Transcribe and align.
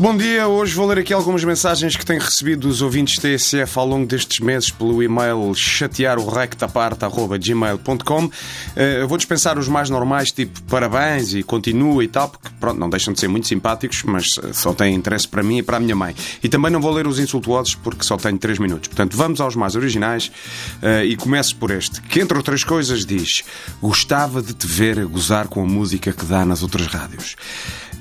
Bom 0.00 0.16
dia, 0.16 0.48
hoje 0.48 0.74
vou 0.74 0.86
ler 0.86 1.00
aqui 1.00 1.12
algumas 1.12 1.44
mensagens 1.44 1.94
que 1.94 2.06
tenho 2.06 2.22
recebido 2.22 2.66
dos 2.66 2.80
ouvintes 2.80 3.18
TSF 3.18 3.78
ao 3.78 3.86
longo 3.86 4.06
destes 4.06 4.40
meses 4.40 4.70
pelo 4.70 5.02
e-mail 5.02 5.54
chatearorectaparte.gmail.com 5.54 8.24
uh, 8.24 8.30
Vou 9.06 9.18
dispensar 9.18 9.58
os 9.58 9.68
mais 9.68 9.90
normais, 9.90 10.32
tipo 10.32 10.62
parabéns 10.62 11.34
e 11.34 11.42
continua 11.42 12.02
e 12.02 12.08
tal, 12.08 12.30
porque 12.30 12.48
pronto, 12.58 12.80
não 12.80 12.88
deixam 12.88 13.12
de 13.12 13.20
ser 13.20 13.28
muito 13.28 13.46
simpáticos, 13.46 14.02
mas 14.04 14.40
eh, 14.42 14.54
só 14.54 14.72
têm 14.72 14.94
interesse 14.94 15.28
para 15.28 15.42
mim 15.42 15.58
e 15.58 15.62
para 15.62 15.76
a 15.76 15.80
minha 15.80 15.94
mãe. 15.94 16.16
E 16.42 16.48
também 16.48 16.70
não 16.70 16.80
vou 16.80 16.92
ler 16.92 17.06
os 17.06 17.18
insultuosos 17.18 17.74
porque 17.74 18.02
só 18.02 18.16
tenho 18.16 18.38
3 18.38 18.58
minutos. 18.58 18.88
Portanto, 18.88 19.18
vamos 19.18 19.38
aos 19.38 19.54
mais 19.54 19.76
originais 19.76 20.32
uh, 20.82 21.04
e 21.04 21.14
começo 21.14 21.56
por 21.56 21.70
este, 21.70 22.00
que 22.00 22.20
entre 22.20 22.38
outras 22.38 22.64
coisas 22.64 23.04
diz 23.04 23.44
Gostava 23.82 24.40
de 24.40 24.54
te 24.54 24.66
ver 24.66 24.98
a 24.98 25.04
gozar 25.04 25.46
com 25.46 25.62
a 25.62 25.66
música 25.66 26.10
que 26.10 26.24
dá 26.24 26.46
nas 26.46 26.62
outras 26.62 26.86
rádios. 26.86 27.36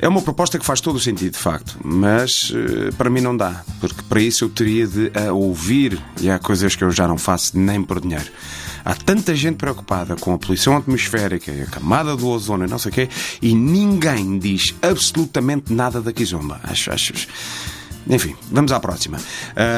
É 0.02 0.08
uma 0.08 0.22
proposta 0.22 0.58
que 0.58 0.66
faz 0.66 0.80
todo 0.80 0.96
o 0.96 1.00
sentido, 1.00 1.34
de 1.34 1.40
facto, 1.40 1.78
mas 1.84 2.52
uh, 2.52 2.96
para 2.98 3.10
mim 3.10 3.20
não 3.20 3.36
dá, 3.36 3.64
porque 3.82 4.02
para 4.08 4.22
isso 4.22 4.46
eu 4.46 4.50
teria 4.50 4.88
de 4.88 5.12
a 5.14 5.34
ouvir 5.34 6.02
e 6.22 6.30
há 6.30 6.40
coisas 6.40 6.74
que 6.74 6.84
eu 6.84 6.92
já 6.92 7.06
não 7.06 7.18
faço 7.18 7.60
nem 7.60 7.84
por 7.84 8.00
dinheiro. 8.00 8.32
Há 8.86 8.96
tanta 8.96 9.36
gente 9.36 9.58
preocupada 9.58 10.16
com 10.16 10.34
a 10.34 10.38
poluição 10.38 10.78
atmosférica 10.78 11.52
e 11.52 11.64
a 11.64 11.66
camada 11.66 12.16
do 12.16 12.30
ozono 12.30 12.66
e 12.66 12.70
não 12.70 12.80
sei 12.80 12.92
o 12.92 12.94
quê, 12.94 13.10
e 13.42 13.54
ninguém 13.54 14.40
diz 14.40 14.74
absolutamente 14.82 15.74
nada 15.74 16.02
da 16.02 16.14
Kizomba. 16.14 16.62
Acho, 16.64 16.92
acho. 16.92 17.14
Enfim, 18.08 18.36
vamos 18.52 18.72
à 18.72 18.80
próxima. 18.80 19.20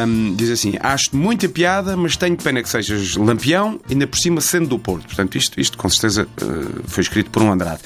Um, 0.08 0.36
diz 0.36 0.50
assim: 0.50 0.76
Acho 0.80 1.16
muita 1.16 1.50
piada, 1.50 1.98
mas 1.98 2.16
tenho 2.16 2.38
pena 2.38 2.62
que 2.62 2.70
sejas 2.70 3.16
lampião, 3.16 3.80
ainda 3.90 4.08
por 4.08 4.18
cima 4.18 4.42
sendo 4.42 4.68
do 4.68 4.80
Porto. 4.80 5.06
Portanto, 5.06 5.38
isto, 5.38 5.60
isto 5.60 5.78
com 5.78 5.90
certeza 5.90 6.28
uh, 6.42 6.82
foi 6.86 7.04
escrito 7.04 7.30
por 7.30 7.42
um 7.42 7.52
Andrade. 7.52 7.82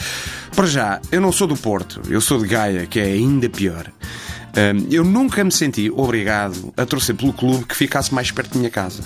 Para 0.55 0.67
já, 0.67 1.02
eu 1.12 1.20
não 1.20 1.31
sou 1.31 1.48
do 1.48 1.57
Porto, 1.57 2.02
eu 2.09 2.21
sou 2.21 2.40
de 2.40 2.48
Gaia, 2.48 2.85
que 2.85 2.99
é 2.99 3.05
ainda 3.05 3.49
pior. 3.49 3.91
Um, 4.55 4.88
eu 4.90 5.04
nunca 5.04 5.43
me 5.43 5.51
senti 5.51 5.91
obrigado 5.91 6.73
a 6.77 6.85
torcer 6.85 7.15
pelo 7.15 7.34
clube 7.34 7.65
que 7.65 7.76
ficasse 7.76 8.13
mais 8.13 8.32
perto 8.32 8.54
da 8.54 8.60
minha 8.60 8.71
casa. 8.71 9.04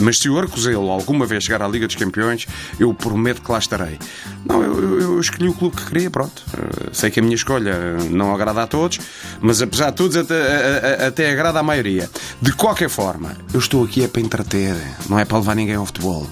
Mas 0.00 0.18
se 0.18 0.28
o 0.28 0.38
Arcozelo 0.38 0.90
alguma 0.90 1.26
vez 1.26 1.44
chegar 1.44 1.62
à 1.62 1.68
Liga 1.68 1.86
dos 1.86 1.96
Campeões, 1.96 2.46
eu 2.78 2.92
prometo 2.94 3.42
que 3.42 3.52
lá 3.52 3.58
estarei. 3.58 3.98
Não, 4.44 4.62
eu, 4.62 5.00
eu 5.00 5.20
escolhi 5.20 5.48
o 5.48 5.54
clube 5.54 5.76
que 5.76 5.86
queria, 5.86 6.10
pronto. 6.10 6.42
Uh, 6.54 6.94
sei 6.94 7.10
que 7.10 7.20
a 7.20 7.22
minha 7.22 7.34
escolha 7.34 7.96
não 8.10 8.34
agrada 8.34 8.62
a 8.62 8.66
todos, 8.66 8.98
mas 9.40 9.60
apesar 9.60 9.90
de 9.90 9.96
todos, 9.96 10.16
até, 10.16 11.06
até 11.06 11.30
agrada 11.30 11.60
à 11.60 11.62
maioria. 11.62 12.08
De 12.40 12.52
qualquer 12.52 12.88
forma, 12.88 13.36
eu 13.52 13.60
estou 13.60 13.84
aqui 13.84 14.02
é 14.02 14.08
para 14.08 14.20
entreter, 14.20 14.74
não 15.08 15.18
é 15.18 15.24
para 15.24 15.38
levar 15.38 15.54
ninguém 15.54 15.76
ao 15.76 15.86
futebol. 15.86 16.26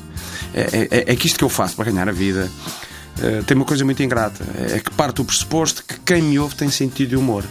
É, 0.55 0.89
é, 0.91 1.13
é 1.13 1.17
que 1.17 1.27
isto 1.27 1.39
que 1.39 1.45
eu 1.45 1.49
faço 1.49 1.77
para 1.77 1.91
ganhar 1.91 2.09
a 2.09 2.13
vida. 2.13 2.51
Uh, 3.19 3.43
tem 3.45 3.57
uma 3.57 3.67
coisa 3.67 3.85
muito 3.85 4.03
ingrata: 4.03 4.45
é 4.73 4.79
que 4.79 4.91
parte 4.93 5.17
do 5.17 5.25
pressuposto 5.25 5.85
que 5.85 5.99
quem 6.01 6.23
me 6.23 6.39
ouve 6.39 6.55
tem 6.55 6.71
sentido 6.71 7.11
de 7.11 7.17
humor. 7.17 7.45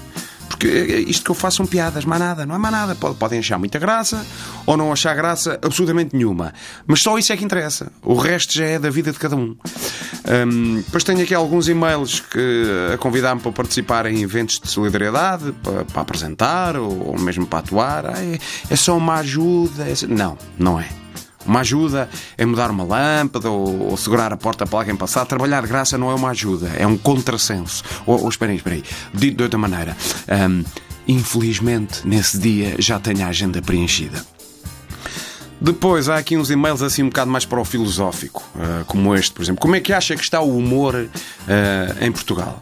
Porque 0.58 1.06
isto 1.08 1.24
que 1.24 1.30
eu 1.30 1.36
faço 1.36 1.58
são 1.58 1.68
piadas, 1.68 2.04
mais 2.04 2.20
nada, 2.20 2.44
não 2.44 2.56
é 2.56 2.58
mais 2.58 2.74
nada. 2.74 2.96
Podem 2.96 3.40
achar 3.40 3.60
muita 3.60 3.78
graça 3.78 4.26
ou 4.66 4.76
não 4.76 4.92
achar 4.92 5.16
graça 5.16 5.60
absolutamente 5.62 6.16
nenhuma. 6.16 6.52
Mas 6.88 7.02
só 7.02 7.16
isso 7.18 7.32
é 7.32 7.38
que 7.38 7.46
interessa. 7.46 7.92
O 8.02 8.16
resto 8.16 8.54
já 8.54 8.66
é 8.66 8.80
da 8.80 8.90
vida 8.90 9.12
de 9.12 9.20
cada 9.20 9.36
um. 9.36 9.56
um 10.28 10.78
depois 10.78 11.04
tenho 11.04 11.22
aqui 11.22 11.36
alguns 11.36 11.70
e-mails 11.70 12.22
que 12.22 12.66
a 12.92 12.98
convidar-me 12.98 13.40
para 13.40 13.52
participar 13.52 14.08
em 14.08 14.24
eventos 14.24 14.60
de 14.60 14.68
solidariedade, 14.68 15.52
para, 15.64 15.86
para 15.86 16.02
apresentar 16.02 16.76
ou, 16.76 17.10
ou, 17.10 17.20
mesmo 17.20 17.46
para 17.46 17.60
atuar. 17.60 18.06
Ah, 18.08 18.24
é, 18.24 18.40
é 18.70 18.76
só 18.76 18.98
uma 18.98 19.18
ajuda. 19.18 19.84
É... 19.84 20.08
Não, 20.08 20.38
não 20.58 20.80
é. 20.80 20.90
Uma 21.48 21.62
ajuda 21.62 22.10
é 22.38 22.46
mudar 22.46 22.70
uma 22.70 22.84
lâmpada 22.84 23.50
ou, 23.50 23.90
ou, 23.90 23.98
segurar 23.98 24.34
a 24.34 24.38
porta 24.38 24.66
para 24.66 24.80
alguém 24.80 24.96
passar. 24.96 25.26
Trabalhar 25.26 25.62
de 25.62 25.68
graça 25.68 25.98
não 25.98 26.12
é 26.12 26.14
uma 26.14 26.30
ajuda, 26.30 26.70
é 26.78 26.86
um 26.86 26.98
contrassenso. 26.98 27.84
Ou, 28.06 28.22
ou 28.22 28.30
esperem, 28.30 28.56
esperem. 28.56 28.84
Dito 29.14 29.38
de 29.38 29.44
outra 29.44 29.58
maneira, 29.58 29.96
um, 30.50 30.64
infelizmente 31.08 32.06
nesse 32.06 32.38
dia 32.38 32.76
já 32.80 33.00
tenho 33.00 33.24
a 33.26 33.28
agenda 33.28 33.62
preenchida. 33.62 34.26
Depois 35.60 36.08
há 36.08 36.18
aqui 36.18 36.38
uns 36.38 36.52
e-mails 36.52 36.84
assim 36.84 37.02
um 37.02 37.08
bocado 37.08 37.32
mais 37.32 37.44
para 37.44 37.60
o 37.60 37.66
filosófico, 37.66 38.44
uh, 38.56 38.86
como 38.86 39.16
este, 39.16 39.32
por 39.34 39.42
exemplo. 39.42 39.60
Como 39.60 39.76
é 39.76 39.80
que 39.80 39.92
acha 39.92 40.16
que 40.16 40.24
está 40.24 40.40
o 40.40 40.56
humor 40.56 40.94
uh, 40.96 41.10
em 42.04 42.12
Portugal? 42.12 42.62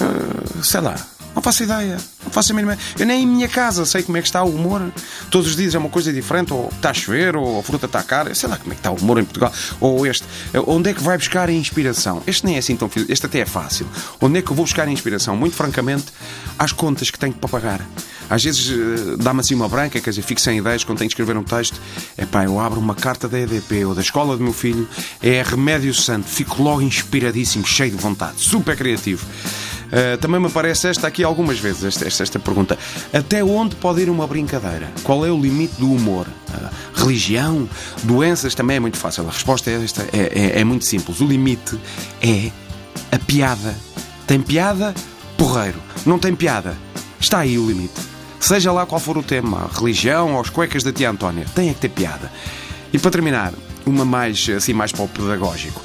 Uh, 0.00 0.62
sei 0.62 0.80
lá, 0.80 0.94
não 1.34 1.42
faço 1.42 1.64
ideia. 1.64 1.98
Não 2.28 2.32
faço 2.32 2.52
a 2.52 2.54
mínima. 2.54 2.76
Eu 2.98 3.06
nem 3.06 3.22
em 3.22 3.26
minha 3.26 3.48
casa 3.48 3.86
sei 3.86 4.02
como 4.02 4.18
é 4.18 4.20
que 4.20 4.28
está 4.28 4.42
o 4.42 4.54
humor. 4.54 4.92
Todos 5.30 5.48
os 5.48 5.56
dias 5.56 5.74
é 5.74 5.78
uma 5.78 5.88
coisa 5.88 6.12
diferente, 6.12 6.52
ou 6.52 6.68
está 6.68 6.90
a 6.90 6.94
chover, 6.94 7.34
ou 7.34 7.58
a 7.58 7.62
fruta 7.62 7.86
está 7.86 8.02
cara. 8.02 8.34
Sei 8.34 8.46
lá 8.46 8.58
como 8.58 8.70
é 8.72 8.74
que 8.74 8.80
está 8.80 8.90
o 8.90 8.96
humor 8.96 9.18
em 9.18 9.24
Portugal. 9.24 9.50
Ou 9.80 10.06
este. 10.06 10.26
Onde 10.66 10.90
é 10.90 10.92
que 10.92 11.02
vai 11.02 11.16
buscar 11.16 11.48
a 11.48 11.52
inspiração? 11.52 12.22
Este 12.26 12.44
nem 12.44 12.56
é 12.56 12.58
assim 12.58 12.76
tão 12.76 12.90
Este 13.08 13.24
até 13.24 13.38
é 13.38 13.46
fácil. 13.46 13.86
Onde 14.20 14.40
é 14.40 14.42
que 14.42 14.50
eu 14.50 14.54
vou 14.54 14.66
buscar 14.66 14.86
a 14.86 14.90
inspiração? 14.90 15.34
Muito 15.38 15.56
francamente, 15.56 16.12
às 16.58 16.70
contas 16.70 17.10
que 17.10 17.18
tenho 17.18 17.32
para 17.32 17.48
pagar. 17.48 17.80
Às 18.28 18.44
vezes 18.44 18.70
eh, 18.70 19.16
dá-me 19.18 19.40
assim 19.40 19.54
uma 19.54 19.68
branca, 19.68 19.98
quer 19.98 20.10
dizer, 20.10 20.22
fico 20.22 20.40
sem 20.40 20.58
ideias 20.58 20.84
quando 20.84 20.98
tenho 20.98 21.08
que 21.08 21.14
escrever 21.14 21.36
um 21.36 21.42
texto. 21.42 21.80
É 22.16 22.26
pá, 22.26 22.44
eu 22.44 22.60
abro 22.60 22.78
uma 22.78 22.94
carta 22.94 23.26
da 23.26 23.38
EDP 23.38 23.86
ou 23.86 23.94
da 23.94 24.02
escola 24.02 24.36
do 24.36 24.42
meu 24.42 24.52
filho, 24.52 24.86
é 25.22 25.42
remédio 25.42 25.94
santo, 25.94 26.28
fico 26.28 26.62
logo 26.62 26.82
inspiradíssimo, 26.82 27.66
cheio 27.66 27.90
de 27.90 27.96
vontade, 27.96 28.34
super 28.38 28.76
criativo. 28.76 29.26
Uh, 29.88 30.18
também 30.18 30.40
me 30.40 30.46
aparece 30.46 30.88
esta 30.88 31.06
aqui 31.06 31.24
algumas 31.24 31.58
vezes, 31.58 31.84
esta, 31.84 32.06
esta, 32.06 32.22
esta, 32.22 32.38
pergunta. 32.38 32.78
Até 33.12 33.42
onde 33.42 33.74
pode 33.76 34.02
ir 34.02 34.10
uma 34.10 34.26
brincadeira? 34.26 34.88
Qual 35.02 35.24
é 35.24 35.30
o 35.30 35.40
limite 35.40 35.74
do 35.78 35.90
humor? 35.90 36.26
Uh, 36.26 36.68
religião? 36.94 37.68
Doenças? 38.04 38.54
Também 38.54 38.76
é 38.76 38.80
muito 38.80 38.96
fácil. 38.96 39.26
A 39.26 39.30
resposta 39.30 39.70
é 39.70 39.82
esta 39.82 40.02
é, 40.12 40.56
é, 40.56 40.60
é 40.60 40.64
muito 40.64 40.84
simples. 40.84 41.20
O 41.20 41.26
limite 41.26 41.78
é 42.22 42.50
a 43.10 43.18
piada. 43.18 43.74
Tem 44.26 44.40
piada? 44.40 44.94
Porreiro. 45.36 45.80
Não 46.04 46.18
tem 46.18 46.34
piada? 46.34 46.76
Está 47.18 47.40
aí 47.40 47.58
o 47.58 47.66
limite. 47.66 48.00
Seja 48.40 48.70
lá 48.72 48.86
qual 48.86 49.00
for 49.00 49.18
o 49.18 49.22
tema, 49.22 49.68
religião 49.74 50.34
ou 50.34 50.40
as 50.40 50.48
cuecas 50.48 50.82
da 50.82 50.92
tia 50.92 51.10
Antónia, 51.10 51.44
tem 51.54 51.70
é 51.70 51.74
que 51.74 51.80
ter 51.80 51.88
piada. 51.88 52.30
E 52.92 52.98
para 52.98 53.10
terminar, 53.10 53.52
uma 53.84 54.04
mais 54.04 54.48
assim 54.48 54.72
mais 54.72 54.92
para 54.92 55.04
o 55.04 55.08
pedagógico. 55.08 55.82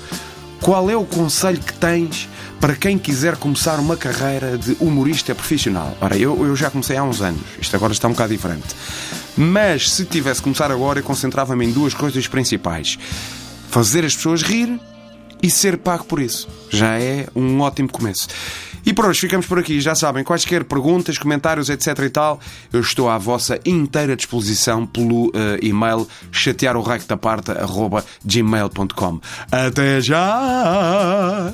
Qual 0.63 0.90
é 0.90 0.96
o 0.96 1.03
conselho 1.03 1.59
que 1.59 1.74
tens 1.74 2.29
para 2.63 2.78
quem 2.78 2.97
quiser 2.97 3.35
começar 3.35 3.78
uma 3.78 3.97
carreira 3.97 4.57
de 4.57 4.78
humorista 4.79 5.35
profissional. 5.35 5.97
Ora, 6.00 6.18
eu, 6.18 6.47
eu 6.47 6.56
já 6.56 6.69
comecei 6.72 6.96
há 6.96 7.03
uns 7.03 7.22
anos, 7.22 7.41
isto 7.59 7.75
agora 7.75 7.91
está 7.91 8.07
um 8.07 8.12
bocado 8.12 8.31
diferente. 8.31 8.73
Mas 9.35 9.91
se 9.91 10.06
tivesse 10.06 10.40
que 10.40 10.46
começar 10.46 10.72
agora, 10.72 11.00
eu 11.00 11.03
concentrava-me 11.03 11.66
em 11.66 11.72
duas 11.73 11.94
coisas 11.94 12.25
principais: 12.25 12.97
fazer 13.69 14.06
as 14.06 14.16
pessoas 14.16 14.41
rir 14.41 14.79
e 15.41 15.52
ser 15.52 15.78
pago 15.78 16.06
por 16.06 16.22
isso. 16.22 16.47
Já 16.69 16.97
é 16.97 17.28
um 17.35 17.59
ótimo 17.59 17.91
começo. 17.91 18.29
E 18.86 18.94
por 18.94 19.06
hoje 19.06 19.22
ficamos 19.22 19.46
por 19.46 19.60
aqui. 19.60 19.80
Já 19.82 19.96
sabem, 19.96 20.24
quaisquer 20.24 20.64
perguntas, 20.64 21.18
comentários, 21.18 21.70
etc 21.70 22.00
e 22.00 22.10
tal, 22.10 22.40
eu 22.72 22.80
estou 22.82 23.10
à 23.10 23.18
vossa 23.18 23.60
inteira 23.66 24.16
disposição 24.16 24.86
pelo 24.86 25.28
uh, 25.28 25.58
e-mail 25.62 26.08
chatearorectaparta.gmail.com. 26.32 29.20
Até 29.52 30.00
já! 30.02 31.54